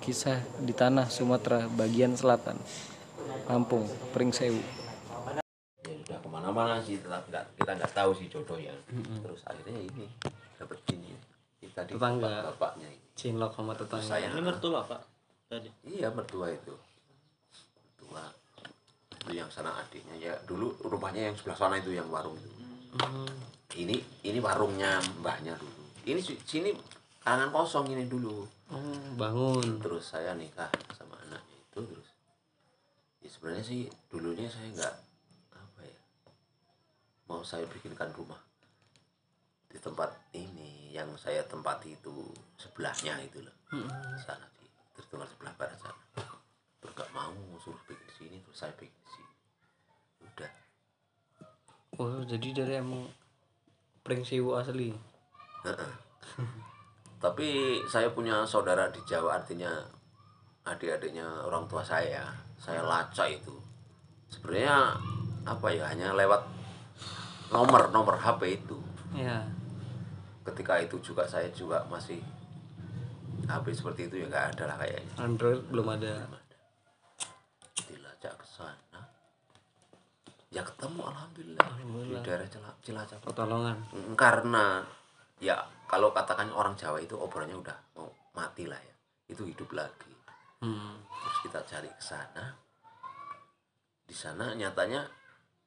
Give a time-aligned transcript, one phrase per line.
[0.00, 2.56] Kisah di tanah Sumatera bagian selatan
[3.46, 4.60] Lampung, Pringsewu
[5.80, 8.74] ya sudah ke mana-mana sih tetap nggak kita nggak tahu sih jodohnya.
[9.20, 10.06] Terus akhirnya ini
[10.54, 11.12] dapat ini.
[11.56, 12.30] Kita di Tetangga.
[12.46, 13.00] bapak- bapaknya ini.
[13.12, 14.06] Cinlok sama tetangga.
[14.06, 14.28] Saya.
[14.28, 15.00] Ini mertua pak
[15.46, 15.68] tadi.
[15.84, 16.74] iya mertua itu.
[17.96, 18.24] Mertua.
[19.10, 20.14] Itu yang sana adiknya.
[20.16, 22.50] Ya dulu rumahnya yang sebelah sana itu yang warung itu.
[23.76, 25.74] Ini ini warungnya mbahnya dulu.
[26.04, 26.70] Ini si- sini
[27.20, 28.48] karangan kosong ini dulu.
[28.72, 29.78] Oh, bangun.
[29.80, 32.08] Terus saya nikah sama anaknya itu terus
[33.20, 34.94] ya sebenarnya sih dulunya saya nggak
[35.52, 36.00] apa ya
[37.28, 38.40] mau saya bikinkan rumah
[39.68, 43.54] di tempat ini yang saya tempati itu sebelahnya itu loh.
[44.18, 44.66] Sana di
[44.98, 46.02] sebelah barat sana.
[46.80, 49.32] Terus nggak mau suruh bikin di sini terus saya bikin di sini.
[50.26, 50.52] Udah.
[52.00, 53.06] Oh, jadi dari emang
[54.00, 54.96] Pringsewu asli
[57.20, 57.48] tapi
[57.84, 59.68] saya punya saudara di Jawa artinya
[60.62, 62.24] adik-adiknya orang tua saya
[62.56, 63.52] saya lacak itu.
[64.26, 64.96] Sebenarnya
[65.42, 66.40] apa ya hanya lewat
[67.50, 68.76] nomor nomor HP itu.
[69.12, 69.44] Ya
[70.40, 72.18] ketika itu juga saya juga masih
[73.42, 75.14] HP seperti itu ya nggak ada lah kayaknya.
[75.18, 76.24] Android belum ada.
[77.82, 79.00] Dilacak ke sana.
[80.50, 82.10] Ya ketemu alhamdulillah, Alhamdulillah.
[82.16, 83.18] di daerah Cila- Cilacap.
[83.22, 84.82] Pertolongan Mm, karena
[85.38, 85.56] ya
[85.90, 88.06] kalau katakan orang Jawa itu obrolannya udah mau
[88.38, 88.94] mati lah ya.
[89.26, 90.14] Itu hidup lagi.
[90.60, 91.00] Hmm.
[91.08, 92.52] terus kita cari ke sana.
[94.04, 95.02] Di sana nyatanya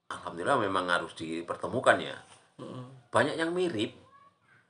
[0.08, 2.16] alhamdulillah memang harus dipertemukan ya.
[2.62, 3.10] Mm-mm.
[3.10, 3.98] banyak yang mirip.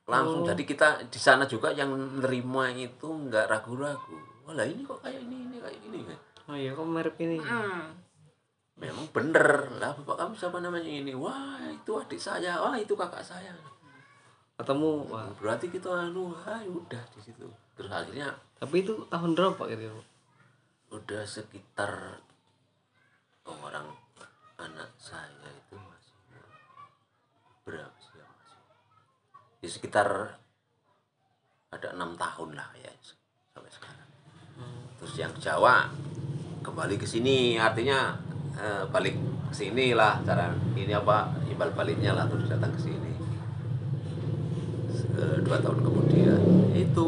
[0.08, 0.48] Langsung Oh.
[0.48, 4.16] jadi kita di sana juga yang menerima itu nggak ragu-ragu.
[4.48, 7.40] Walah ini kok kayak ini ini kayak ini kan Oh iya kok mirip ini?
[8.80, 9.76] Memang bener.
[9.80, 11.12] Lah bapak kamu siapa namanya ini?
[11.12, 12.64] Wah itu adik saya.
[12.64, 13.52] Wah itu kakak saya
[14.58, 15.28] Ketemu wah.
[15.38, 17.46] Berarti kita anu ah udah di situ.
[17.74, 20.14] Terus akhirnya Tapi itu tahun berapa gitu
[20.94, 22.22] udah sekitar
[23.50, 23.90] oh, orang
[24.62, 26.18] anak saya itu masih
[27.66, 28.62] berapa sih ya masih?
[29.58, 30.38] Di sekitar
[31.74, 32.94] ada enam tahun lah ya
[33.58, 34.10] sampai sekarang.
[35.02, 35.90] Terus yang Jawa
[36.62, 38.14] kembali ke sini artinya
[38.54, 39.18] eh, balik
[39.50, 43.13] ke sini lah cara ini apa imbal baliknya lah terus datang ke sini
[45.14, 46.42] Eh, dua tahun kemudian.
[46.74, 47.06] Itu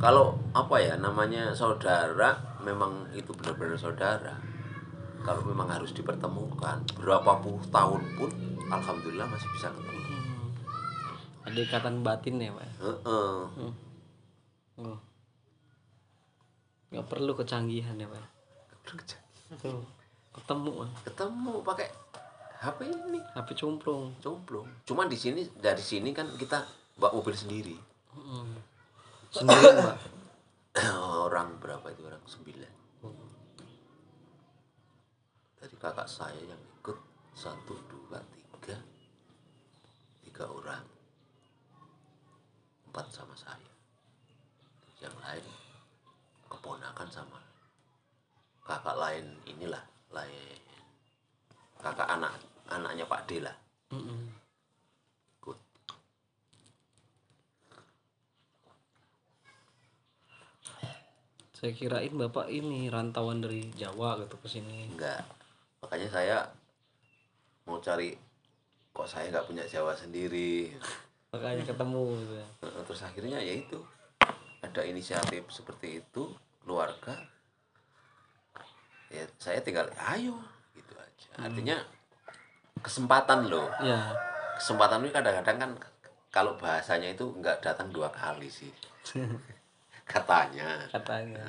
[0.00, 2.32] kalau apa ya namanya saudara
[2.64, 4.34] memang itu benar-benar saudara.
[5.20, 8.30] Kalau memang harus dipertemukan berapa puluh tahun pun
[8.72, 10.00] alhamdulillah masih bisa ketemu.
[10.00, 10.48] Hmm.
[11.44, 12.68] Ada ikatan batin ya Pak?
[12.80, 13.36] Heeh.
[14.80, 14.98] Oh.
[16.88, 18.24] Nggak perlu kecanggihan ya Pak?
[19.60, 19.84] Tuh,
[20.32, 20.88] ketemu Pak.
[21.12, 21.88] ketemu pakai
[22.64, 23.20] HP ini.
[23.36, 24.16] HP cumplung.
[24.24, 24.64] Cumplung.
[24.88, 27.76] Cuman di sini dari sini kan kita bawa mobil sendiri?
[28.12, 28.60] Hmm.
[29.32, 29.98] Sendiri Pak
[31.26, 32.04] orang berapa itu?
[32.04, 32.74] Orang sembilan.
[35.60, 36.98] Dari kakak saya yang ikut
[37.32, 38.76] satu dua tiga.
[40.22, 40.84] Tiga orang.
[42.92, 43.70] Empat sama saya.
[45.00, 45.46] Yang lain
[46.50, 47.40] keponakan sama
[48.70, 49.82] kakak lain inilah
[50.14, 50.58] lain
[51.82, 52.38] kakak anak
[52.70, 53.56] anaknya Pak D lah.
[53.90, 54.20] Mm-mm.
[54.20, 54.39] ikut
[61.60, 64.88] Saya kirain Bapak ini rantauan dari Jawa gitu ke sini.
[64.88, 65.20] Enggak.
[65.84, 66.36] Makanya saya
[67.68, 68.16] mau cari
[68.96, 70.72] kok saya nggak punya Jawa sendiri.
[71.36, 72.34] Makanya ketemu gitu.
[72.40, 72.48] Ya
[72.88, 73.76] terus akhirnya ya itu.
[74.64, 76.32] Ada inisiatif seperti itu
[76.64, 77.12] keluarga.
[79.12, 80.40] Ya saya tinggal ayo
[80.72, 81.28] gitu aja.
[81.44, 81.76] Artinya
[82.80, 83.68] kesempatan loh.
[83.84, 84.16] Ya
[84.60, 85.72] kesempatan ini kadang-kadang kan
[86.28, 88.68] kalau bahasanya itu nggak datang dua kali sih
[90.10, 90.68] katanya.
[90.90, 91.44] Katanya.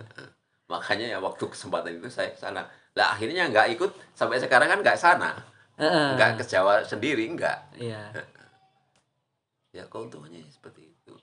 [0.69, 4.79] Makanya ya waktu kesempatan itu saya ke sana lah akhirnya nggak ikut sampai sekarang kan
[4.83, 5.31] nggak sana
[5.79, 6.11] Heeh.
[6.19, 7.81] nggak ke Jawa sendiri nggak.
[7.81, 8.11] Iya.
[9.71, 11.15] Ya keuntungannya seperti itu.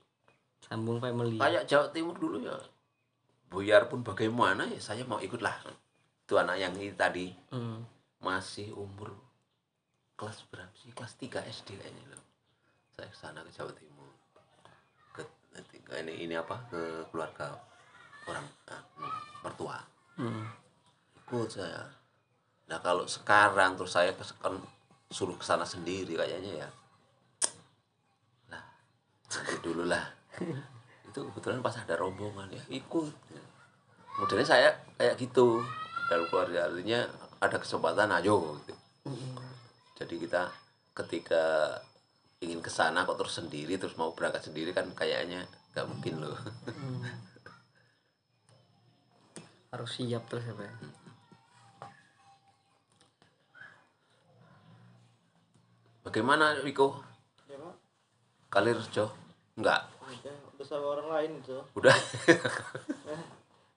[0.65, 1.37] Sambung family.
[1.37, 2.57] Kayak Jawa Timur dulu ya.
[3.49, 5.57] Buyar pun bagaimana ya saya mau ikut lah.
[6.25, 7.33] Itu anak yang ini tadi.
[7.53, 7.85] Hmm.
[8.19, 9.15] masih umur
[10.19, 10.91] kelas berapa sih?
[10.91, 12.25] Kelas 3 SD kayaknya loh.
[12.91, 14.08] Saya ke sana ke Jawa Timur
[16.09, 17.53] ini ini apa ke keluarga
[18.25, 19.09] orang anu,
[19.45, 19.79] mertua.
[20.19, 20.49] Hmm.
[21.29, 21.85] ikut saya.
[22.73, 24.57] Nah kalau sekarang terus saya kan
[25.13, 26.69] suruh ke sana sendiri kayaknya ya.
[28.49, 28.65] Lah
[29.29, 30.09] nanti dulu lah.
[31.05, 33.13] Itu kebetulan pas ada rombongan ya ikut.
[34.19, 35.61] Modelnya saya kayak gitu.
[36.09, 37.05] Dalam keluarga artinya
[37.39, 38.75] ada kesempatan ayo gitu.
[40.01, 40.49] Jadi kita
[40.97, 41.77] ketika
[42.41, 45.43] ingin ke sana kok terus sendiri terus mau berangkat sendiri kan kayaknya
[45.79, 46.35] nggak mungkin loh
[49.71, 50.67] harus siap terus ya pak?
[56.03, 56.99] Bagaimana Wiko?
[57.47, 57.75] Ya pak.
[58.49, 59.07] Kalirjo
[59.61, 61.97] enggak udah udah sama orang lain itu udah.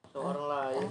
[0.09, 0.87] Sama orang lain.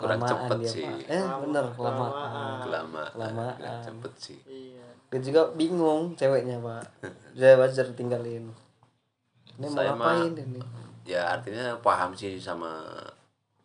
[0.00, 0.84] Kurang Kelamaan cepet dia, sih.
[0.88, 0.98] Pak.
[1.12, 2.58] eh bener kelamaan Kelamaan.
[2.66, 3.54] kelamaan Kelamaan.
[3.60, 4.38] kurang cepet sih.
[4.48, 4.86] Iya.
[5.12, 6.82] Dia juga bingung ceweknya pak.
[7.36, 8.48] Saya wajar tinggalin
[9.52, 10.60] ini mau Saya mah- ngapain ini?
[11.02, 12.92] ya artinya paham sih sama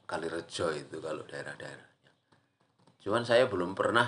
[0.04, 1.86] Kalirejo itu kalau daerah-daerahnya.
[2.98, 4.07] Cuman saya belum pernah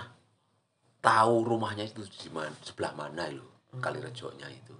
[0.99, 4.75] tahu rumahnya itu di mana sebelah mana loh Kalirejonya itu.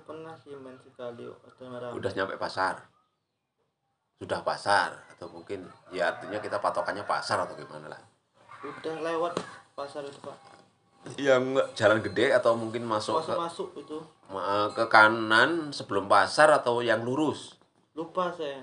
[0.00, 1.26] Pernah sih main sekali
[1.88, 2.82] udah nyampe pasar.
[4.18, 8.02] Sudah pasar atau mungkin ya artinya kita patokannya pasar atau gimana lah.
[8.60, 9.34] Udah lewat
[9.72, 10.36] pasar itu pak
[11.16, 11.42] yang
[11.72, 13.98] jalan gede atau mungkin masuk ke masuk masuk itu
[14.28, 17.56] ma- ke kanan sebelum pasar atau yang lurus?
[17.92, 18.60] Lupa saya.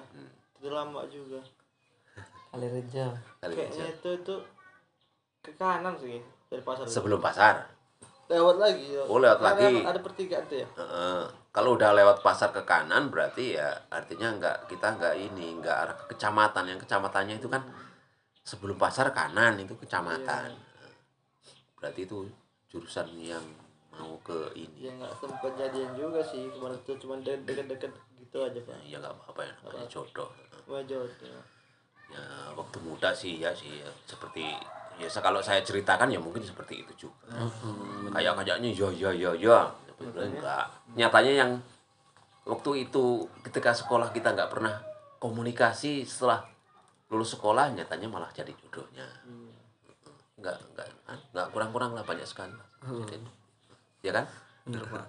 [0.53, 1.41] Itu lama juga.
[2.47, 3.09] Kali reja.
[3.41, 4.35] Kayaknya itu itu
[5.41, 6.93] ke kanan sih dari pasar itu.
[6.93, 7.65] sebelum pasar?
[8.27, 9.01] Lewat lagi ya.
[9.03, 9.75] Oh, lewat Ada- lagi.
[9.81, 10.67] ada pertigaan tuh ya.
[10.77, 11.21] Heeh.
[11.47, 15.95] kalau udah lewat pasar ke kanan berarti ya artinya nggak kita nggak ini nggak arah
[15.97, 16.69] ke kecamatan.
[16.69, 17.65] Yang kecamatannya itu kan
[18.45, 20.53] sebelum pasar kanan itu kecamatan
[21.77, 22.27] berarti itu
[22.67, 23.43] jurusan yang
[23.93, 24.89] mau ke ini.
[24.89, 26.49] Ya nggak sempat jadian juga sih.
[26.51, 28.77] Kemarin tuh cuma de- deket-deket gitu aja pak.
[28.85, 30.29] Ya nggak apa-apa ya namanya jodoh.
[30.67, 31.41] cuma jodoh.
[32.07, 32.23] Ya
[32.55, 34.55] waktu muda sih ya sih ya, seperti
[34.97, 37.35] ya kalau saya ceritakan ya mungkin seperti itu juga.
[38.11, 39.59] Kayak kayaknya ya ya ya ya.
[39.97, 40.65] Sebenarnya enggak.
[40.95, 41.51] Nyatanya yang
[42.47, 44.79] waktu itu ketika sekolah kita nggak pernah
[45.19, 46.47] komunikasi setelah
[47.11, 49.07] lulus sekolah nyatanya malah jadi jodohnya
[50.37, 50.87] nggak nggak
[51.33, 52.53] nggak kurang-kurang lah banyak sekali
[53.09, 53.17] Jadi,
[54.05, 54.25] ya kan?
[54.69, 55.05] Bener pak.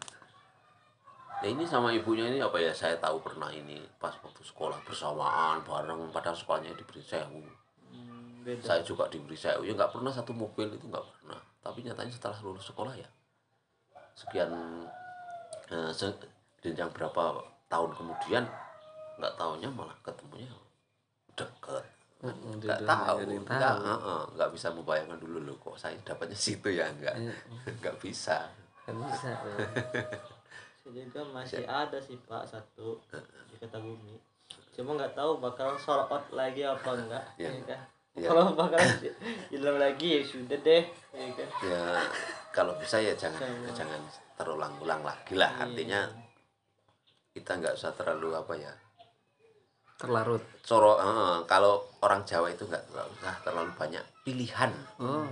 [1.39, 2.73] Ya ini sama ibunya ini apa ya?
[2.75, 7.45] Saya tahu pernah ini pas waktu sekolah bersamaan bareng padahal sekolahnya diberi sewu.
[7.93, 8.65] hmm, beda.
[8.65, 9.63] Saya juga diberi sewu.
[9.63, 11.39] Ya nggak pernah satu mobil itu nggak pernah.
[11.63, 13.07] Tapi nyatanya setelah lulus sekolah ya.
[14.19, 14.51] Sekian
[15.71, 16.27] eh, se-
[16.59, 17.39] jenjang berapa
[17.69, 18.43] tahun kemudian
[19.21, 20.51] nggak tahunya malah ketemunya
[21.37, 21.85] deket.
[22.19, 23.99] Mm, Nggak tahu, nggak nggak,
[24.35, 27.35] nggak bisa membayangkan dulu loh kok saya dapatnya situ ya nggak, Iya.
[27.79, 28.43] nggak bisa.
[28.83, 29.31] kan bisa
[30.83, 32.99] juga masih ada sih pak satu
[33.47, 34.19] di kota bumi
[34.73, 37.51] cuma nggak tahu bakal sold out lagi apa enggak Iya.
[37.55, 37.81] ya kan
[38.17, 38.27] Iya.
[38.27, 38.81] kalau bakal
[39.47, 40.83] hilang lagi ya sudah deh
[41.13, 41.83] ya kan ya
[42.51, 43.71] kalau bisa ya jangan Sama.
[43.77, 44.01] jangan
[44.35, 46.03] terulang-ulang lagi lah artinya
[47.31, 48.73] kita nggak usah terlalu apa ya
[49.99, 50.41] terlarut.
[50.63, 54.71] Coro eh, kalau orang Jawa itu nggak usah terlalu banyak pilihan.
[55.03, 55.27] Oh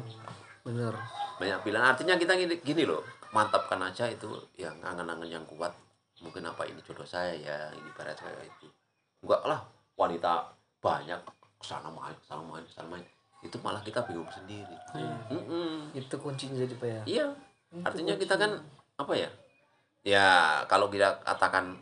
[0.67, 0.93] bener.
[1.39, 1.87] Banyak pilihan.
[1.87, 4.27] Artinya kita gini, gini loh mantapkan aja itu
[4.59, 5.71] yang angan-angan yang kuat.
[6.19, 8.67] Mungkin apa ini jodoh saya ya ini para saya itu.
[9.23, 9.63] Enggak lah
[9.95, 10.51] wanita
[10.83, 11.21] banyak
[11.57, 13.05] ke sana main ke sana main ke sana main.
[13.47, 14.77] Itu malah kita bingung sendiri.
[15.31, 15.95] Mm-mm.
[15.95, 17.03] itu kuncinya jadi pak ya?
[17.07, 17.27] Iya.
[17.87, 18.59] Artinya kita kan
[18.99, 19.31] apa ya?
[20.03, 20.27] Ya
[20.67, 21.77] kalau kita katakan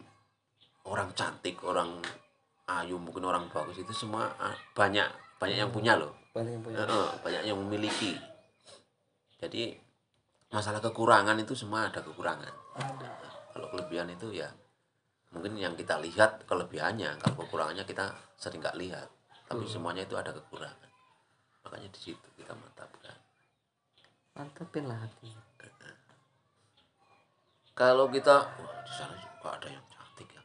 [0.85, 2.03] orang cantik, orang
[2.65, 5.07] ayu, mungkin orang bagus itu semua ah, banyak
[5.37, 6.15] banyak yang punya loh.
[6.33, 8.17] banyak yang punya Heeh, banyak yang memiliki.
[9.39, 9.77] Jadi
[10.51, 12.55] masalah kekurangan itu semua ada kekurangan.
[12.81, 13.09] ada
[13.53, 14.49] Kalau kelebihan itu ya
[15.35, 19.09] mungkin yang kita lihat kelebihannya, kalau kekurangannya kita sering nggak lihat.
[19.45, 20.91] Tapi semuanya itu ada kekurangan.
[21.67, 23.15] Makanya di situ kita mantapkan.
[24.35, 25.31] mantapin lah hati
[27.75, 30.43] kalau kita wah, di sana juga ada yang cantik ya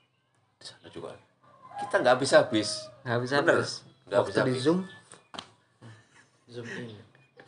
[0.57, 1.13] di sana juga
[1.79, 2.69] kita nggak habis habis.
[3.07, 3.71] Nggak bisa Bener, habis.
[4.05, 4.61] Nggak waktu bisa di habis.
[4.63, 4.79] zoom.
[6.49, 6.89] Zoom in.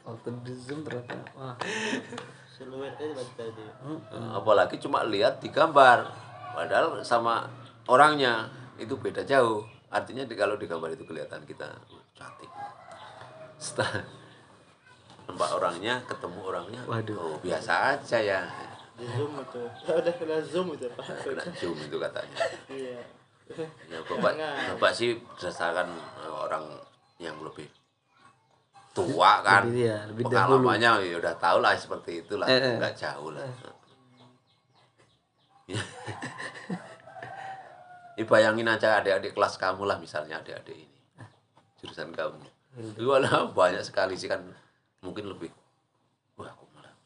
[0.01, 1.13] Waktu di zoom berapa?
[1.37, 1.55] Wah.
[2.55, 3.13] Siluet aja.
[3.13, 3.63] Berarti tadi
[4.33, 5.99] apalagi cuma lihat di gambar.
[6.51, 7.47] Padahal sama
[7.87, 9.63] orangnya itu beda jauh.
[9.91, 11.67] Artinya di, kalau di gambar itu kelihatan kita
[12.15, 12.49] cantik.
[13.59, 14.03] Setelah
[15.27, 17.15] nampak orangnya ketemu orangnya Waduh.
[17.15, 18.41] oh biasa aja ya.
[18.97, 19.61] Di zoom itu.
[20.01, 21.05] Udah kena zoom itu pak.
[21.23, 22.37] Kena zoom itu katanya.
[22.71, 23.20] Iya
[23.59, 24.75] ya bapak Jangan.
[24.75, 25.87] bapak sih berdasarkan
[26.23, 26.65] eh, orang
[27.21, 27.67] yang lebih
[28.91, 29.67] tua kan.
[29.67, 30.59] Lebih iya, lebih dahulu.
[30.59, 32.47] pengalamannya ya udah tahu lah seperti itulah.
[32.47, 32.75] Eh, eh.
[32.79, 33.47] nggak jauh lah.
[38.11, 40.99] Ini bayangin aja adik-adik kelas kamu lah misalnya adik-adik ini.
[41.79, 42.43] Jurusan kamu.
[42.91, 44.43] Itu malah banyak sekali sih kan
[45.01, 45.49] mungkin lebih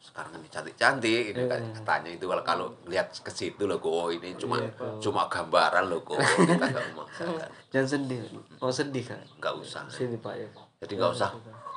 [0.05, 1.61] sekarang ini cantik-cantik ini kan.
[1.73, 4.61] Katanya itu kalau kalau lihat ke situ loh kok oh, ini cuma
[5.01, 8.21] cuma gambaran loh kok kita nggak memaksakan jangan sedih
[8.61, 9.81] mau sedih kan nggak usah.
[9.89, 10.47] Sini pak ya.
[10.85, 11.29] Jadi nggak usah.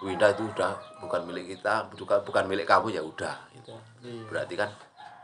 [0.04, 3.74] Winda itu udah bukan milik kita bukan bukan milik kamu ya udah itu
[4.06, 4.70] iya berarti kan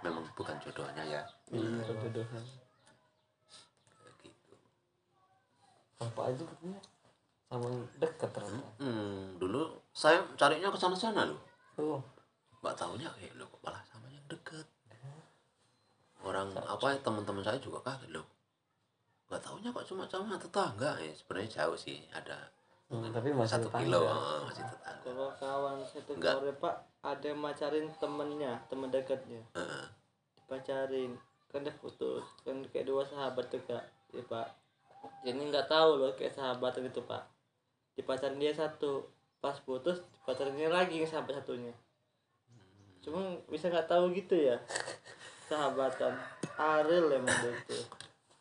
[0.00, 1.22] memang bukan jodohnya ya.
[1.52, 2.40] Iya jodohnya.
[4.24, 4.52] Gitu.
[6.00, 6.80] Bapak itu katanya
[7.52, 7.68] sama
[8.00, 8.70] dekat ternyata.
[8.82, 9.62] Hmm, dulu
[9.94, 11.38] saya carinya ke sana sana loh.
[11.78, 12.13] Oh
[12.64, 14.64] nggak tahunya eh lo kok malah sama yang deket.
[16.24, 18.24] Orang apa ya teman-teman saya juga kaget loh.
[19.28, 20.96] Nggak tahunya kok cuma sama tetangga.
[20.96, 22.48] Ya sebenarnya jauh sih ada
[22.88, 23.84] hmm, tapi masih satu tetangga.
[23.84, 25.04] kilo eh, masih tetangga.
[25.04, 26.34] Kalau kawan satu Enggak.
[26.40, 29.44] sore pak ada yang macarin temennya teman dekatnya.
[29.52, 29.86] Heeh.
[30.40, 31.12] dipacarin.
[31.52, 33.84] Kan dia putus kan kayak dua sahabat tuh kak
[34.16, 34.48] ya pak.
[35.20, 37.28] Jadi nggak tahu loh kayak sahabat gitu pak.
[37.92, 39.04] Dipacarin dia satu
[39.44, 41.76] pas putus dipacarin dia lagi yang sahabat satunya
[43.04, 44.56] cuma bisa nggak tahu gitu ya.
[45.44, 46.16] Sahabatan
[46.56, 47.78] Ariel emang itu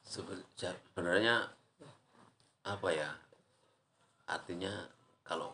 [0.08, 1.52] sebenarnya
[2.64, 3.12] apa ya
[4.24, 4.72] artinya
[5.28, 5.52] kalau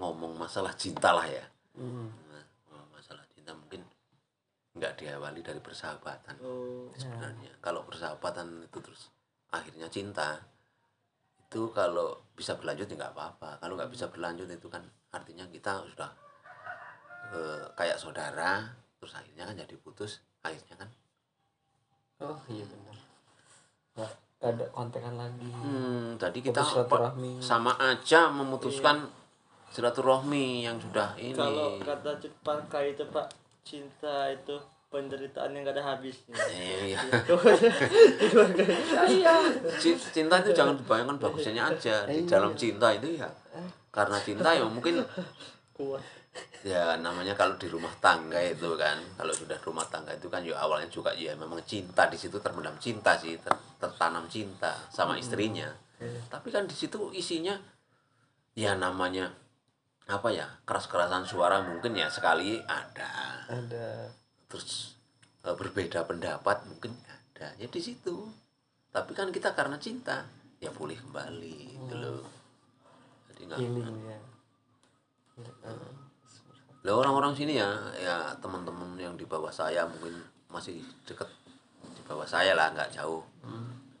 [0.00, 1.44] ngomong masalah cinta lah ya.
[1.76, 2.08] Hmm.
[2.32, 3.84] Nah, masalah cinta mungkin
[4.76, 7.52] nggak diawali dari persahabatan oh sebenarnya.
[7.60, 9.12] Kalau persahabatan itu terus
[9.52, 10.40] akhirnya cinta
[11.46, 13.60] itu kalau bisa berlanjut ya nggak apa-apa.
[13.60, 14.80] Kalau nggak bisa berlanjut itu kan
[15.12, 16.08] artinya kita sudah
[17.32, 18.66] eh, kayak saudara
[18.98, 20.88] terus akhirnya kan jadi putus akhirnya kan?
[22.22, 22.96] Oh iya benar.
[23.96, 25.48] Nggak ada kontekan lagi.
[25.48, 26.62] Hmm, tadi kita
[27.40, 29.08] sama aja memutuskan
[29.72, 31.34] silaturahmi yang sudah ini.
[31.36, 33.26] Kalau kata Jepang kayak itu pak
[33.66, 34.56] cinta itu
[34.86, 36.38] penderitaan yang gak ada habisnya.
[36.46, 37.00] Eh, iya.
[39.10, 39.34] iya.
[39.82, 42.06] C- cinta itu jangan dibayangkan bagusnya aja.
[42.06, 43.28] Di dalam cinta itu ya
[43.96, 45.00] karena cinta ya mungkin
[45.72, 46.04] kuat
[46.66, 50.58] ya namanya kalau di rumah tangga itu kan kalau sudah rumah tangga itu kan ya
[50.58, 55.70] awalnya juga ya memang cinta di situ terpendam cinta sih ter- tertanam cinta sama istrinya.
[56.28, 57.56] Tapi kan di situ isinya
[58.56, 59.32] ya namanya
[60.06, 63.42] apa ya keras-kerasan suara mungkin ya sekali ada.
[63.46, 64.10] Ada.
[64.50, 64.94] Terus
[65.46, 67.54] eh, berbeda pendapat mungkin ada.
[67.58, 68.26] Ya di situ.
[68.90, 70.24] Tapi kan kita karena cinta
[70.58, 72.24] ya pulih kembali gitu loh.
[73.30, 74.18] Jadi nggak healing ya
[76.86, 77.66] Lah orang-orang sini ya,
[77.98, 81.26] ya teman-teman yang di bawah saya mungkin masih deket
[81.82, 83.26] di bawah saya lah, nggak jauh.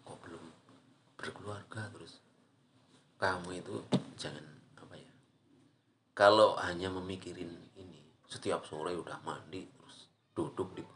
[0.06, 0.44] Kok belum
[1.18, 2.22] berkeluarga terus?
[3.18, 3.82] Kamu itu
[4.14, 4.46] jangan
[4.78, 5.10] apa ya?
[6.14, 10.86] Kalau hanya memikirin ini, setiap sore udah mandi terus duduk di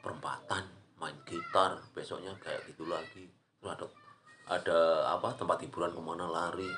[0.00, 0.64] perempatan
[0.96, 3.28] main gitar, besoknya kayak gitu lagi.
[3.60, 3.86] Terus ada
[4.46, 4.78] ada
[5.12, 6.70] apa tempat hiburan ke mana lari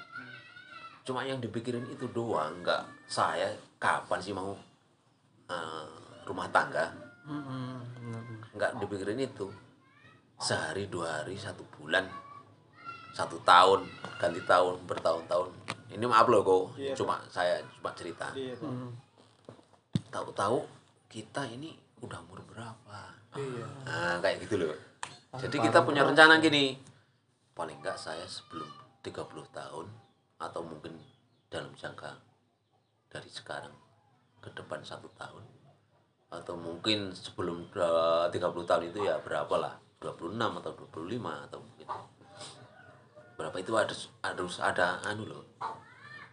[1.08, 3.48] cuma yang dipikirin itu doang nggak saya
[3.80, 4.52] kapan sih mau
[5.48, 5.88] eh,
[6.28, 6.92] rumah tangga.
[8.52, 9.48] Nggak dipikirin itu.
[10.36, 12.04] Sehari dua hari satu bulan
[13.16, 13.88] satu tahun
[14.20, 15.48] ganti tahun bertahun-tahun.
[15.88, 18.28] Ini maaf loh kok Iya, cuma saya cuma cerita.
[18.36, 18.52] Iya.
[18.60, 18.92] Hmm.
[20.12, 20.64] tahu-tahu
[21.08, 21.72] kita ini
[22.04, 23.00] udah umur berapa?
[23.32, 23.64] Iya.
[23.88, 24.76] Nah kayak gitu loh.
[25.40, 26.76] Jadi kita punya rencana gini.
[27.56, 28.68] Paling enggak saya sebelum
[29.00, 30.07] 30 tahun
[30.38, 30.94] atau mungkin
[31.50, 32.14] dalam jangka
[33.10, 33.74] dari sekarang
[34.38, 35.42] ke depan satu tahun.
[36.28, 39.74] Atau mungkin sebelum eh, 30 tahun itu ya berapa lah?
[39.98, 41.88] 26 atau 25 atau mungkin.
[43.34, 45.44] Berapa itu harus harus ada anu loh.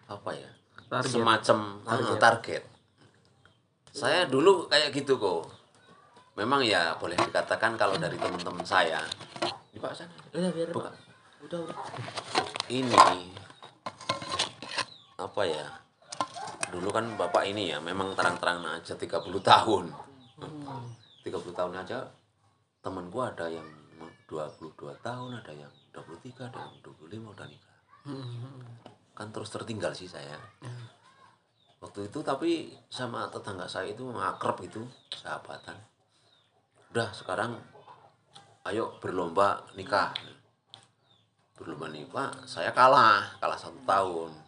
[0.05, 0.51] Apa ya?
[0.85, 1.11] Target.
[1.17, 2.19] semacam target.
[2.21, 2.63] target.
[3.89, 5.49] Saya dulu kayak gitu kok.
[6.35, 9.01] Memang ya boleh dikatakan kalau dari teman-teman saya.
[9.71, 10.13] Di pak sana.
[10.35, 10.91] Udah biar Buka.
[10.91, 10.95] Pak.
[11.47, 11.77] udah udah.
[12.67, 12.91] Ini
[15.15, 15.65] apa ya
[16.75, 19.85] dulu kan bapak ini ya memang terang-terang aja 30 tahun.
[21.23, 22.03] 30 tahun aja
[22.83, 23.65] temen gua ada yang
[24.27, 27.77] 22 tahun ada yang 23 ada yang 25 udah nikah.
[29.15, 30.35] Kan terus tertinggal sih saya.
[31.79, 34.83] Waktu itu tapi sama tetangga saya itu akrab itu
[35.15, 35.79] sahabatan.
[36.91, 37.55] Udah sekarang
[38.67, 40.11] ayo berlomba nikah.
[41.55, 44.44] Berlomba nikah saya kalah kalah satu tahun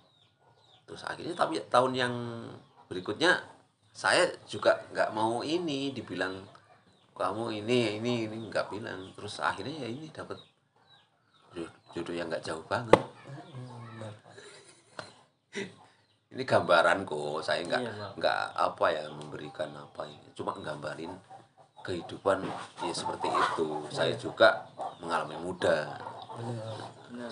[0.88, 2.13] terus akhirnya tapi tahun yang
[2.88, 3.44] berikutnya
[3.91, 6.38] saya juga nggak mau ini dibilang
[7.17, 9.10] kamu ini ini ini nggak bilang.
[9.17, 10.38] Terus akhirnya ya ini dapat
[11.98, 12.94] jodoh, yang nggak jauh banget.
[12.94, 14.13] Benar
[16.38, 20.29] ini gambaranku saya nggak Iya, nggak apa ya memberikan apa ini.
[20.38, 21.10] Cuma nggambarin
[21.82, 22.46] kehidupan
[22.86, 23.82] ya seperti itu.
[23.89, 24.70] Saya juga
[25.01, 25.98] mengalami muda.
[26.38, 27.32] Benar nah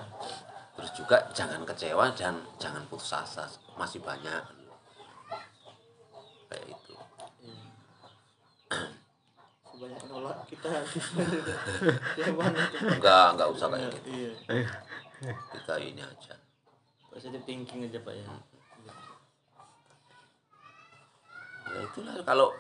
[0.86, 4.38] terus juga jangan kecewa dan jangan putus asa masih banyak.
[6.46, 6.94] Kayak itu
[9.74, 10.70] sebanyak nolak kita.
[12.22, 12.38] Tuh
[12.86, 14.30] enggak enggak usah kayak gitu.
[14.54, 14.70] Iya.
[15.58, 16.38] Kita ini aja.
[17.10, 18.30] Positive thinking aja pak ya.
[21.66, 22.14] Ya itulah.
[22.22, 22.54] Kalau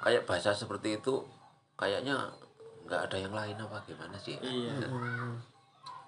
[0.00, 1.20] kayak bahasa seperti itu
[1.76, 2.32] kayaknya
[2.88, 4.40] nggak ada yang lain apa gimana sih?
[4.40, 4.88] Iya.
[4.88, 5.57] Hmm.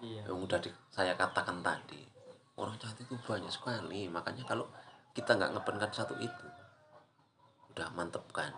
[0.01, 0.23] Iya.
[0.25, 2.01] Yang udah di, saya katakan tadi
[2.57, 4.07] orang cantik itu banyak sekali.
[4.07, 4.67] Makanya kalau
[5.11, 6.47] kita nggak ngepenkan satu itu
[7.71, 8.51] udah mantepkan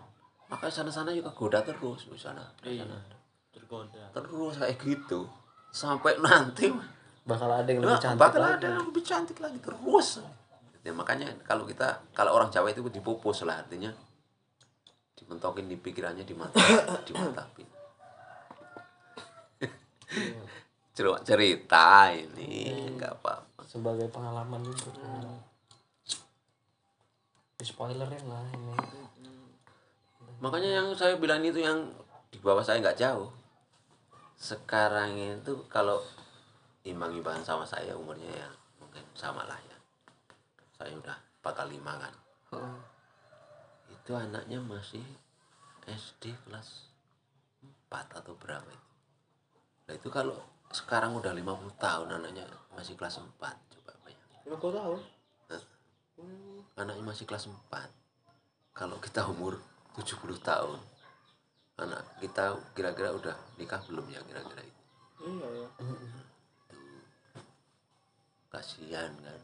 [0.49, 2.81] maka sana-sana juga goda terus di sana Iya.
[2.83, 2.97] sana.
[3.49, 4.03] tergoda.
[4.11, 5.25] Terus kayak gitu
[5.69, 6.69] sampai nanti
[7.23, 8.53] bakal ada yang Nah, lebih cantik bakal lagi.
[8.53, 10.07] ada yang lebih cantik lagi terus.
[10.83, 13.89] Ya, makanya kalau kita kalau orang Jawa itu dipupus lah artinya
[15.15, 16.59] dimentokin di pikirannya di mata
[17.07, 17.65] dimantapin
[20.93, 25.33] Cuma cerita ini nggak apa sebagai pengalaman juga.
[27.57, 28.73] Di spoilerin lah ini.
[30.37, 31.89] Makanya yang saya bilang itu yang
[32.29, 33.33] di bawah saya nggak jauh.
[34.37, 35.97] Sekarang itu kalau
[36.85, 39.77] imbang-imbangan sama saya umurnya ya mungkin sama lah ya.
[40.77, 42.13] Saya udah bakal lima kan
[44.03, 44.99] itu anaknya masih
[45.87, 46.91] SD kelas
[47.87, 48.91] 4 atau berapa itu.
[49.87, 50.35] Nah itu kalau
[50.73, 54.41] sekarang udah 50 tahun anaknya masih kelas 4 coba bayangin.
[54.49, 54.99] Lima puluh tahun?
[56.73, 57.53] Anaknya masih kelas 4
[58.73, 59.61] kalau kita umur
[59.93, 60.81] 70 tahun
[61.77, 64.81] anak kita kira-kira udah nikah belum ya kira-kira itu?
[65.21, 65.67] Iya ya
[68.53, 69.41] kasihan kan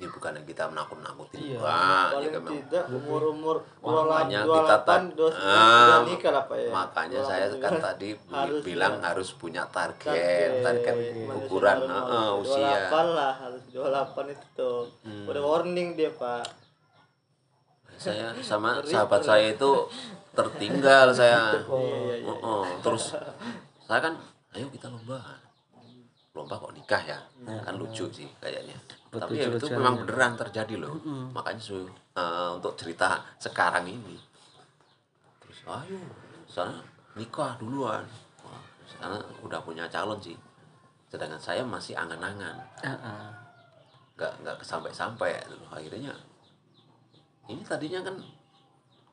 [0.00, 1.38] ini bukan yang kita menakut-nakutin.
[1.44, 4.76] Iya, Wah, ya kan, tidak umur umur Makanya kita
[5.12, 6.68] dua Ah, nikah lah pak ya.
[6.72, 9.12] makanya 28 saya kan tadi Harus bilang ya.
[9.12, 10.08] harus punya target.
[10.08, 10.94] Target, target
[11.28, 12.80] manusia ukuran mau eh, usia.
[12.88, 14.80] 28 lah harus 28 itu tuh.
[15.04, 15.28] Hmm.
[15.28, 16.48] udah warning dia pak.
[18.00, 19.70] Saya sama sahabat saya itu
[20.32, 21.52] tertinggal saya.
[21.68, 22.32] Iya iya iya.
[22.32, 22.64] Oh, oh.
[22.80, 23.12] terus
[23.84, 24.16] saya kan
[24.56, 25.20] ayo kita lomba
[26.30, 27.18] lomba kok nikah ya.
[27.46, 28.76] Kan lucu sih kayaknya.
[29.10, 30.00] Buat tapi ya itu memang ya.
[30.06, 30.94] beneran terjadi loh.
[31.34, 34.16] Makanya su- eh, untuk cerita sekarang ini.
[35.42, 35.98] Terus ayo
[36.46, 36.78] sana
[37.18, 38.06] nikah duluan.
[38.46, 40.38] Wah, sana udah punya calon sih.
[41.10, 42.54] Sedangkan saya masih angan-angan.
[42.86, 43.30] Ah, ah.
[44.20, 45.64] nggak nggak sampai-sampai gitu.
[45.72, 46.12] akhirnya
[47.48, 48.20] ini tadinya kan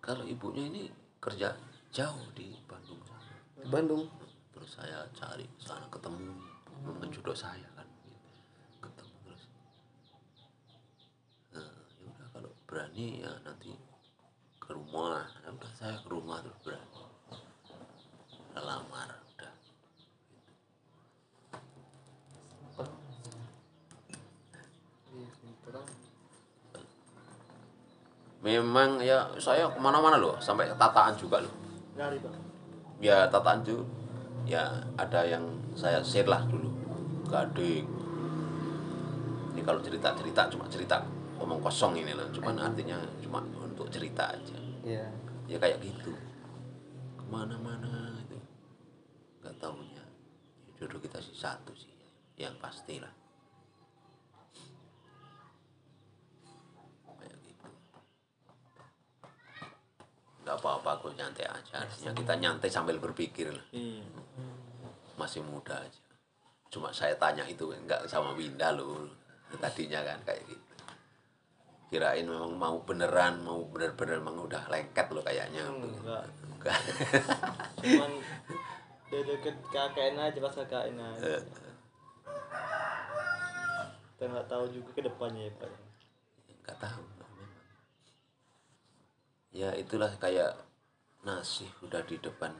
[0.04, 0.92] kalau ibunya ini
[1.24, 1.56] kerja
[1.96, 3.00] jauh di Bandung.
[3.56, 4.04] Di Bandung?
[4.52, 6.36] Terus saya cari sana ketemu
[6.86, 7.88] menjodoh saya kan
[8.84, 9.44] ketemu terus.
[11.56, 13.74] Nah, ya udah kalau berani ya nanti
[14.62, 17.02] ke rumah ya udah saya ke rumah terus berani.
[18.54, 19.54] Udah lamar udah.
[28.46, 31.52] Memang ya saya ke mana-mana loh sampai tataan juga loh.
[33.02, 33.84] Ya tataan itu
[34.48, 35.44] ya ada yang
[35.76, 36.72] saya share lah dulu.
[37.28, 37.84] Adik.
[39.54, 41.04] Ini kalau cerita cerita cuma cerita
[41.38, 44.58] omong kosong ini lah cuman artinya cuma untuk cerita aja.
[44.88, 45.04] Ya
[45.52, 46.16] ya kayak gitu.
[47.20, 48.40] Ke mana-mana itu.
[49.44, 50.06] Nggak tahunya
[50.66, 51.92] ya jodoh kita sih satu sih.
[52.40, 53.12] Yang pasti lah
[57.18, 57.70] kayak gitu
[60.48, 61.84] nggak apa-apa kok nyantai aja.
[61.84, 63.52] Artinya kita nyantai sambil berpikir.
[63.52, 64.00] Lah iya.
[65.20, 66.02] Masih muda aja.
[66.72, 69.04] Cuma saya tanya itu enggak sama Winda loh
[69.60, 70.64] tadinya kan kayak gitu.
[71.92, 75.68] Kirain memang mau beneran mau bener-bener memang udah lengket loh kayaknya.
[75.68, 76.24] Enggak.
[76.48, 76.80] Enggak.
[77.84, 78.12] cuman
[79.12, 80.38] dia deket KKN aja.
[80.40, 81.44] Pas KKN aja
[84.18, 85.72] kita nggak tahu juga ke depannya ya pak.
[86.66, 87.17] Nggak tahu
[89.68, 90.56] ya itulah kayak
[91.28, 92.56] nasi udah di depan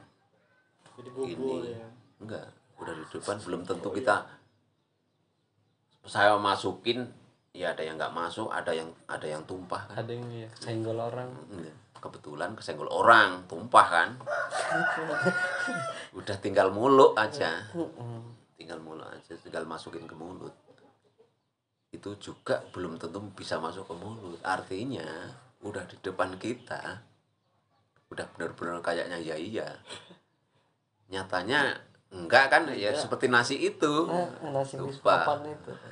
[1.00, 1.72] jadi bubur ini.
[1.72, 1.88] ya.
[2.20, 4.28] Enggak udah di depan belum tentu kita
[6.08, 7.04] saya masukin
[7.52, 9.96] ya ada yang nggak masuk ada yang ada yang tumpah kan.
[10.04, 11.30] Ada yang ya senggol orang.
[11.48, 11.76] Enggak.
[11.98, 14.08] kebetulan kesenggol orang tumpah kan.
[16.14, 17.66] Udah tinggal muluk aja.
[18.54, 20.54] Tinggal muluk aja tinggal masukin ke mulut.
[21.90, 24.38] Itu juga belum tentu bisa masuk ke mulut.
[24.46, 27.02] Artinya udah di depan kita
[28.08, 29.68] udah benar-benar kayaknya ya iya.
[31.12, 31.76] Nyatanya
[32.08, 32.62] enggak kan?
[32.72, 34.08] Ya seperti nasi itu.
[34.08, 35.24] Ah, nasi Lupa.
[35.24, 35.72] papan itu.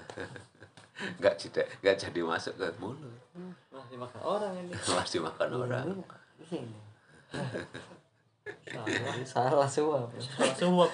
[0.97, 3.13] Enggak tidak enggak jadi masuk ke mulut.
[3.69, 4.73] Masih makan orang ini.
[4.89, 5.87] Malah dimakan orang.
[8.89, 10.09] ini salah salah semua.
[10.09, 10.17] Bro.
[10.25, 10.91] salah suap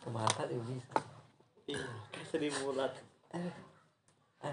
[0.00, 0.92] ke mata juga bisa?
[1.68, 2.92] Iya kayak sedih bulat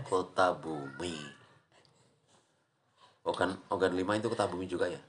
[0.07, 1.17] kota bumi.
[3.27, 5.01] Organ organ lima itu kota bumi juga ya?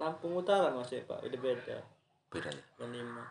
[0.00, 1.20] Lampung Utara masih pak.
[1.20, 1.76] Udah beda.
[2.32, 2.62] Beda ya?
[2.80, 3.24] Yang lima.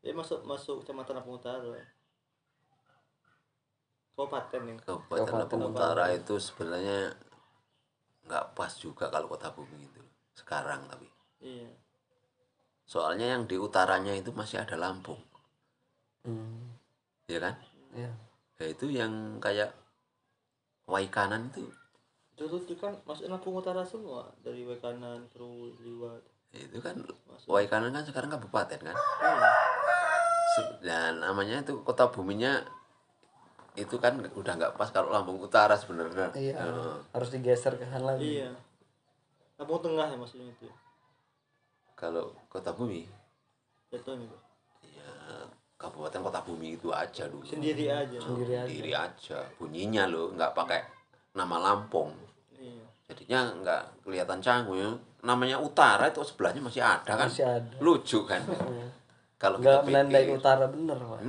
[0.00, 1.76] Dia masuk masuk kecamatan Lampung Utara.
[4.16, 5.62] Kabupaten nih kabupaten Lampung?
[5.74, 7.12] Utara itu sebenarnya
[8.26, 10.02] nggak pas juga kalau kota bumi itu
[10.38, 11.08] sekarang tapi.
[11.42, 11.68] Iya.
[12.86, 15.20] Soalnya yang di utaranya itu masih ada Lampung.
[16.26, 16.74] Hmm.
[17.30, 17.54] ya kan?
[17.94, 18.10] Ya
[18.56, 19.72] ya itu yang kayak
[20.86, 21.66] Waikanan itu
[22.32, 26.20] Dulu tuh kan masuk Lampung Utara semua dari Wekanan, Keru, Liwat.
[26.52, 26.92] itu kan
[27.26, 27.48] Masuk.
[27.48, 29.52] Waikanan kan sekarang kabupaten kan Iya.
[30.52, 32.60] Se- dan namanya itu kota buminya
[33.74, 36.96] itu kan udah nggak pas kalau Lampung Utara sebenarnya iya Heeh.
[37.10, 38.52] harus digeser ke sana lagi Iya.
[39.56, 40.68] Lampung Tengah ya maksudnya itu.
[41.92, 43.04] kalau kota bumi
[43.88, 44.00] Pak.
[44.86, 45.08] ya
[45.76, 47.44] kabupaten kota bumi itu aja dulu.
[47.44, 48.16] Sendiri aja.
[48.16, 48.68] sendiri aja.
[48.68, 49.38] Diri aja.
[49.60, 50.80] Bunyinya loh nggak pakai
[51.36, 52.16] nama Lampung.
[52.56, 52.84] Iya.
[53.12, 54.90] jadinya nggak kelihatan canggung ya.
[55.22, 57.28] Namanya utara itu sebelahnya masih ada kan?
[57.28, 57.76] Masih ada.
[57.78, 58.40] Lucu kan?
[58.42, 58.88] Hmm.
[59.36, 61.20] kalau nggak kita menandai pikir utara bener pak.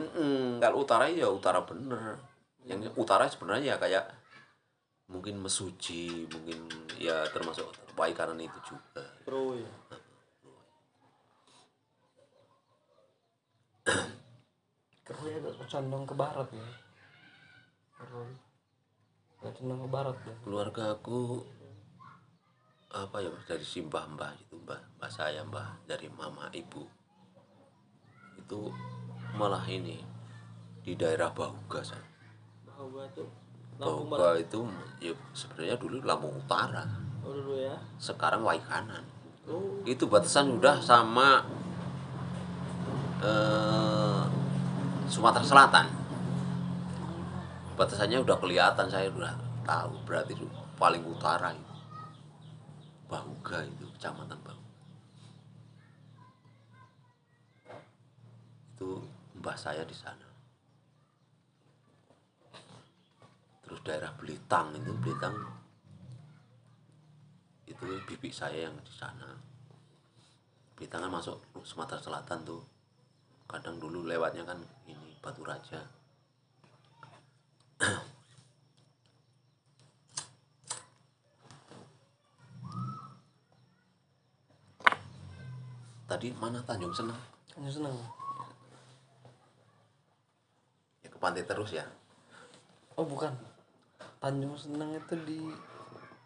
[0.63, 2.15] Kalau utara ya utara bener.
[2.63, 4.05] Yang utara sebenarnya ya kayak
[5.11, 6.67] mungkin mesuji mungkin
[6.99, 7.67] ya termasuk
[7.99, 9.03] Waikanan itu juga.
[9.27, 9.71] Keru ya.
[15.07, 16.67] Keroy agak condong ke barat ya
[17.95, 18.31] Keroy
[19.39, 21.41] agak condong ke barat ya keluarga aku
[22.87, 26.83] apa ya dari si mbah mbah itu mbah mbah saya mbah dari mama ibu
[28.39, 28.71] itu
[29.35, 29.99] malah ini
[30.79, 31.99] di daerah Bahuga San.
[32.63, 33.27] Bahwa tuh
[33.75, 34.23] Lampung Barat.
[34.23, 34.59] Bahuga itu
[35.03, 36.87] ya sebenarnya dulu Lampung Utara
[37.19, 37.75] Oh dulu ya.
[37.99, 39.03] sekarang Waikanan
[39.47, 39.79] Oh.
[39.87, 41.39] itu batasan udah sama
[43.23, 43.96] eh,
[45.07, 45.87] Sumatera Selatan.
[47.79, 51.75] Batasannya udah kelihatan saya udah tahu berarti itu paling utara itu.
[53.07, 54.67] Bahuga itu kecamatan Bahuga
[58.77, 59.01] itu
[59.41, 60.29] mbah saya di sana.
[63.65, 65.33] Terus daerah Belitang itu Belitang
[67.65, 69.33] itu bibi saya yang di sana.
[70.77, 72.61] Belitang kan masuk Sumatera Selatan tuh
[73.47, 75.79] kadang dulu lewatnya kan ini Batu Raja.
[86.07, 86.63] Tadi mana?
[86.63, 87.19] Tanjung Senang.
[87.51, 87.95] Tanjung Senang.
[91.03, 91.83] Ya ke pantai terus ya?
[92.95, 93.35] Oh bukan.
[94.23, 95.39] Tanjung Senang itu di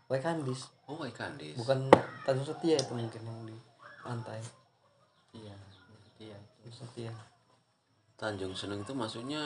[0.05, 0.69] Waikandis.
[0.85, 1.57] Oh Waikandis.
[1.57, 1.89] Bukan
[2.21, 3.57] Tanjung Setia itu mungkin yang di
[4.05, 4.60] pantai.
[6.71, 7.11] Tanjung Setia
[8.15, 9.43] Tanjung Senang itu maksudnya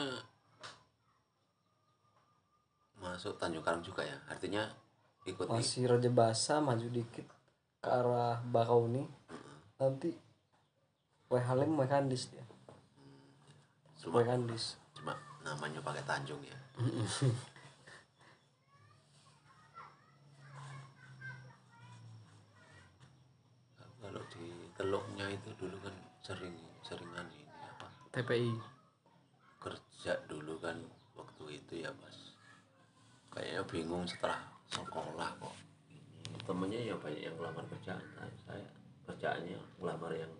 [3.02, 4.14] masuk Tanjung Karang juga ya?
[4.30, 4.62] Artinya
[5.26, 7.26] ikut masih Raja Basa maju dikit
[7.82, 9.10] ke arah Bakauni.
[9.82, 10.14] Nanti
[11.26, 12.46] Wai Halim Waikandis dia.
[13.98, 16.54] Cuma, Waikandis cuma namanya pakai Tanjung ya?
[23.98, 25.90] Kalau di teluknya itu dulu kan
[26.22, 27.90] sering seringan ini apa?
[28.14, 28.54] TPI
[29.58, 30.78] kerja dulu kan
[31.18, 32.14] waktu itu ya pas
[33.34, 34.38] kayaknya bingung setelah
[34.70, 35.54] sekolah kok.
[36.46, 37.98] Temennya ya banyak yang ngelamar kerjaan.
[38.14, 38.66] Saya, saya
[39.10, 40.32] kerjaannya ngelamar yang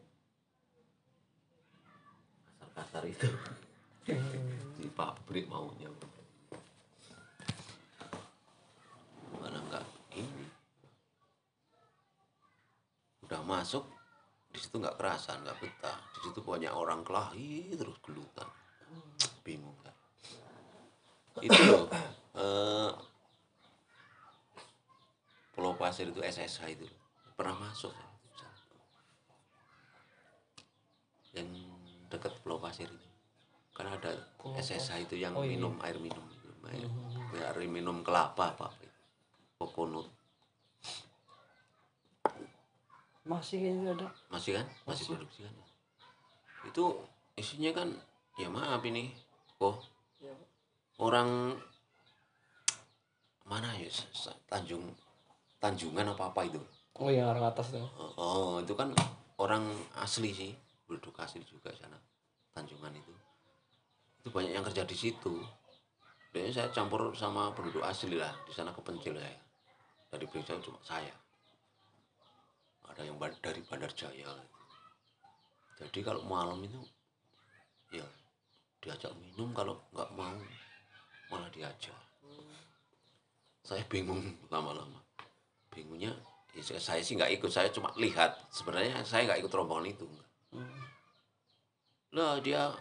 [2.62, 3.26] kasar-kasar itu.
[4.78, 5.90] Di pabrik maunya.
[9.42, 9.82] Mana enggak
[10.14, 10.46] ini?
[13.26, 13.95] Udah masuk
[14.66, 15.94] situ nggak kerasan nggak betah.
[16.18, 18.50] Di situ banyak orang kelahi terus gelutan.
[19.46, 19.94] Bingung kan?
[21.38, 21.86] Itu loh
[22.34, 22.90] eh,
[25.54, 26.86] Pulau Pasir itu SSH itu
[27.38, 28.14] pernah masuk sana.
[31.32, 31.48] yang
[32.08, 33.08] dekat Pulau Pasir itu.
[33.76, 34.10] Kan ada
[34.56, 35.54] SSH itu yang Oh, iya.
[35.56, 36.24] minum air minum
[36.66, 36.88] air,
[37.36, 38.98] air minum kelapa apa itu.
[39.60, 40.15] Kokonut
[43.26, 44.08] masih kayaknya ada.
[44.30, 44.66] Masih kan?
[44.86, 45.06] Masih Masih.
[45.18, 45.54] produksi kan?
[46.64, 46.84] Itu
[47.34, 47.88] isinya kan
[48.38, 49.10] ya maaf ini
[49.58, 49.82] kok
[50.22, 50.32] Iya.
[50.98, 51.52] orang
[53.46, 53.86] mana ya
[54.48, 54.82] Tanjung
[55.60, 56.60] Tanjungan apa apa itu?
[56.96, 57.84] Oh yang orang atas tuh.
[57.98, 58.92] Oh, oh, itu kan
[59.36, 59.66] orang
[60.00, 60.52] asli sih
[60.86, 61.96] penduduk asli juga sana
[62.54, 63.12] Tanjungan itu.
[64.22, 65.42] Itu banyak yang kerja di situ.
[66.32, 69.38] Dan saya campur sama penduduk asli lah di sana kepencil saya.
[70.12, 71.12] Dari Brebes cuma saya
[72.90, 74.30] ada yang dari Bandar Jaya.
[75.76, 76.80] Jadi kalau malam itu
[77.92, 78.06] ya
[78.80, 80.36] diajak minum kalau nggak mau
[81.28, 81.96] malah diajak.
[83.60, 85.02] Saya bingung lama-lama.
[85.68, 86.16] Bingungnya
[86.56, 88.32] ya saya- sih nggak ikut saya cuma lihat.
[88.48, 90.08] Sebenarnya saya nggak ikut rombongan itu.
[92.16, 92.72] Lah dia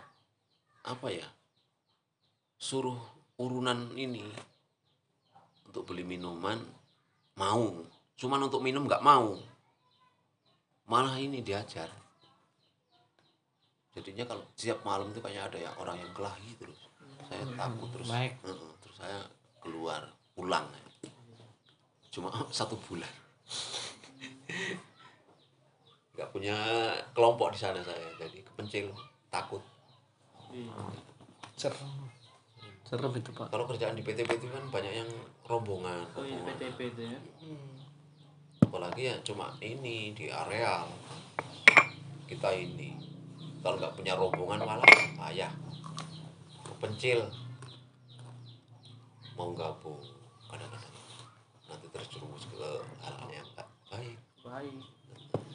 [0.86, 1.28] apa ya
[2.56, 2.96] suruh
[3.36, 4.24] urunan ini
[5.68, 6.64] untuk beli minuman
[7.36, 7.84] mau.
[8.16, 9.36] Cuman untuk minum nggak mau
[10.86, 11.90] malah ini diajar.
[13.96, 16.92] Jadinya kalau siap malam itu kayak ada ya orang yang kelahi terus
[17.26, 18.08] saya takut terus.
[18.12, 18.34] Naik.
[18.44, 19.20] Heeh, terus saya
[19.64, 20.02] keluar
[20.36, 20.68] pulang.
[22.12, 23.10] Cuma satu bulan.
[26.16, 26.56] Nggak punya
[27.12, 28.92] kelompok di sana saya jadi kepencil
[29.32, 29.64] takut.
[31.56, 31.92] Serem
[32.86, 33.50] serem itu pak.
[33.50, 35.10] Kalau kerjaan di PTP itu kan banyak yang
[35.50, 36.06] rombongan.
[36.14, 36.38] Oh iya.
[36.46, 37.20] PTP itu ya.
[38.76, 40.84] Apalagi ya cuma ini di areal.
[42.28, 42.92] Kita ini
[43.64, 44.84] kalau nggak punya rombongan malah
[45.16, 45.48] payah.
[46.60, 47.24] Kepencil
[49.40, 50.04] mau gabung
[50.52, 50.92] kadang-kadang.
[51.72, 52.68] Nanti terjerumus ke
[53.00, 54.20] hal yang nggak baik.
[54.44, 54.84] Baik.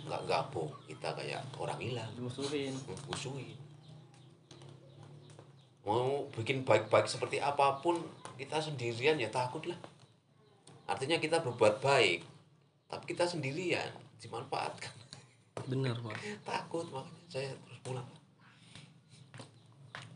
[0.09, 2.09] nggak gabung kita kayak orang hilang.
[2.17, 2.73] Dimusuhin.
[3.05, 3.53] musuhin.
[5.85, 8.01] Mau bikin baik-baik seperti apa pun
[8.41, 9.77] kita sendirian ya takut lah
[10.89, 12.30] artinya kita berbuat baik
[12.91, 13.87] tapi kita sendirian
[14.19, 14.91] dimanfaatkan.
[15.71, 16.19] Bener pak.
[16.51, 18.09] Takut makanya saya terus pulang.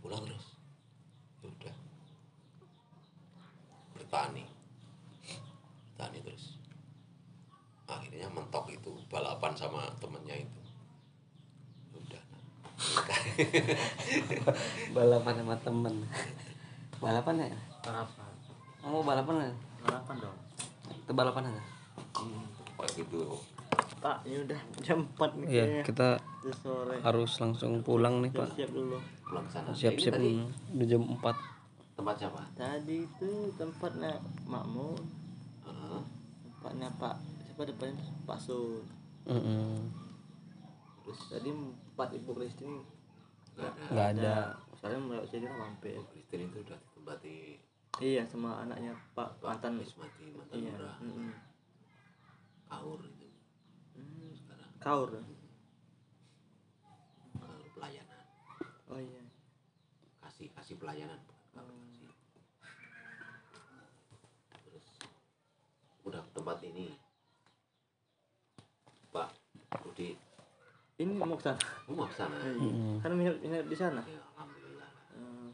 [0.02, 0.58] Pulang terus.
[1.40, 1.76] Ya udah.
[3.94, 4.44] Bertani.
[5.94, 6.58] Bertani terus.
[7.87, 10.60] Akhirnya mentok itu balapan sama temennya itu.
[11.94, 12.22] Ya udah.
[14.98, 15.94] Balapan sama temen.
[16.98, 17.58] Balapan ya?
[17.87, 18.30] Harapan.
[18.84, 19.52] mau balapan ya
[19.88, 20.37] Harapan dong.
[20.92, 21.56] itu balapan
[22.90, 23.38] gitu
[23.96, 25.82] Pak, ini udah jam 4 nih iya kayaknya.
[25.82, 26.08] kita
[26.54, 26.96] sore.
[27.00, 29.00] harus langsung pulang nih pak Siap dulu.
[29.24, 34.12] pulang sana siap-siap Ini tadi udah jam 4 tempat siapa Tadi itu tempatnya
[34.44, 34.98] Makmur,
[35.64, 36.00] Heeh.
[36.44, 38.82] tempatnya Pak siapa depannya Pak Sun.
[41.00, 42.84] terus Tadi empat ibu Kristen
[43.56, 45.96] nggak ada Soalnya melewat sini lah mampir.
[46.06, 47.37] Kristen itu udah ditempati
[47.96, 49.78] Iya sama anaknya Pak mantan.
[49.78, 50.72] Ismati mantan Iya.
[50.74, 51.30] lurah mm-mm.
[52.74, 53.28] Kaur itu
[53.94, 55.10] Hmm, sekarang Kaur.
[57.34, 58.20] kaur pelayanan
[58.87, 59.22] Oh iya.
[60.20, 62.10] kasih kasih pelayanan kaur kasih
[64.64, 64.87] terus
[66.02, 66.90] udah tempat ini
[69.08, 69.30] Pak
[69.80, 70.18] Rudi
[70.94, 71.58] Ini mau ke sana.
[71.87, 72.98] mau mau ke sana Iya.
[72.98, 74.02] Kan minum minum di sana.
[74.04, 75.50] ya alhamdulillah Eh,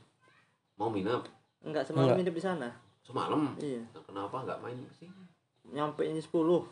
[0.75, 1.21] mau minum
[1.61, 2.19] enggak semalam Enggak.
[2.19, 2.69] minum di sana.
[3.01, 3.85] semalam Iya.
[4.01, 5.25] Kenapa nggak main ke sini
[5.67, 6.67] Nyampe ini 10.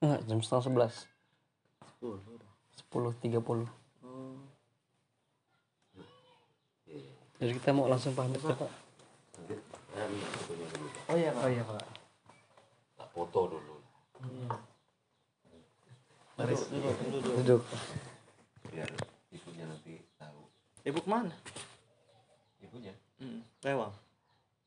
[0.00, 0.94] 10 enggak jam setengah sebelas
[2.72, 3.68] sepuluh tiga puluh
[4.00, 4.40] Oh.
[6.88, 7.12] Iya.
[7.36, 8.72] jadi kita mau langsung pamit ya pak
[9.36, 11.04] fotonya dulu Pak.
[11.06, 11.44] Oh iya, Pak.
[11.46, 11.62] iya
[12.96, 13.76] tak foto dulu
[14.20, 14.48] Iya.
[16.34, 16.54] Mari.
[16.56, 17.34] Duduk, duduk, duduk.
[17.36, 17.62] duduk
[18.70, 18.88] biar
[19.30, 20.40] ibunya nanti tahu
[20.80, 21.32] Ibu ke mana?
[22.58, 23.44] ibunya Hmm.
[23.60, 23.92] Lewang.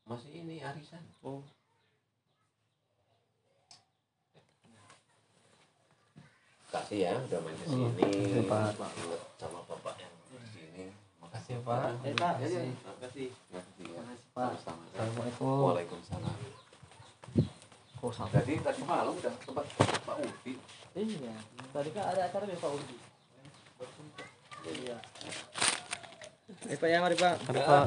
[0.06, 1.42] masih ini arisan Oh.
[6.74, 8.74] Kasih ya udah main ke sini Iya, Pak.
[8.74, 10.84] Ingat sama bapak yang di sini
[11.22, 12.02] makasih Pak.
[12.02, 12.32] Eh, Pak.
[12.42, 12.60] ya, ya.
[12.66, 12.74] Makasih.
[12.82, 14.02] makasih makasih ya
[14.34, 14.50] Pak.
[14.58, 16.36] assalamualaikum Waalaikumsalam
[18.04, 19.64] oh sampai jadi tadi malam udah tempat
[20.02, 20.54] Pak Udi
[20.94, 21.34] Iya.
[21.74, 22.96] Tadi kan ada acara nih Pak Udi.
[24.64, 24.96] Iya.
[26.70, 27.34] Eh Pak ya mari Pak.
[27.50, 27.86] Mari, pak